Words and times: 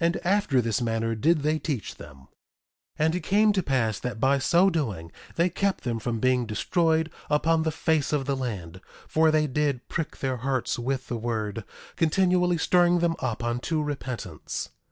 And 0.00 0.16
after 0.26 0.60
this 0.60 0.82
manner 0.82 1.14
did 1.14 1.42
they 1.44 1.60
teach 1.60 1.94
them. 1.94 2.22
1:12 2.98 2.98
And 2.98 3.14
it 3.14 3.20
came 3.22 3.52
to 3.52 3.62
pass 3.62 4.00
that 4.00 4.18
by 4.18 4.40
so 4.40 4.68
doing 4.68 5.12
they 5.36 5.48
kept 5.48 5.84
them 5.84 6.00
from 6.00 6.18
being 6.18 6.44
destroyed 6.44 7.08
upon 7.30 7.62
the 7.62 7.70
face 7.70 8.12
of 8.12 8.24
the 8.24 8.34
land; 8.36 8.80
for 9.06 9.30
they 9.30 9.46
did 9.46 9.86
prick 9.88 10.16
their 10.18 10.38
hearts 10.38 10.76
with 10.76 11.06
the 11.06 11.16
word, 11.16 11.62
continually 11.94 12.58
stirring 12.58 12.98
them 12.98 13.14
up 13.20 13.44
unto 13.44 13.80
repentance. 13.80 14.70